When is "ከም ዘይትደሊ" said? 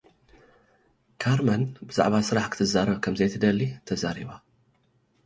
3.03-3.59